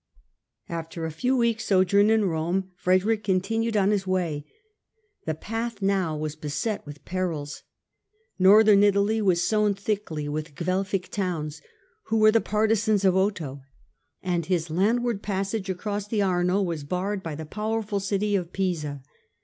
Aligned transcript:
After 0.67 1.05
a 1.05 1.11
few 1.11 1.37
weeks' 1.37 1.65
sojourn 1.65 2.09
in 2.09 2.25
Rome, 2.25 2.71
Frederick 2.75 3.23
con 3.23 3.39
tinued 3.39 3.79
on 3.79 3.91
his 3.91 4.07
way. 4.07 4.47
The 5.27 5.35
path 5.35 5.79
now 5.79 6.17
was 6.17 6.35
beset 6.35 6.83
with 6.87 7.05
perils. 7.05 7.61
Northern 8.39 8.81
Italy 8.83 9.21
was 9.21 9.43
sown 9.43 9.75
thickly 9.75 10.27
with 10.27 10.55
Guelfic 10.55 11.09
towns, 11.09 11.61
who 12.05 12.17
were 12.17 12.31
the 12.31 12.41
partisans 12.41 13.05
of 13.05 13.15
Otho, 13.15 13.61
and 14.23 14.47
his 14.47 14.71
landward 14.71 15.21
passage 15.21 15.69
across 15.69 16.07
the 16.07 16.23
Arno 16.23 16.63
was 16.63 16.83
barred 16.83 17.21
by 17.21 17.35
the 17.35 17.45
powerful 17.45 17.99
city 17.99 18.35
of 18.35 18.51
Pisa. 18.51 19.03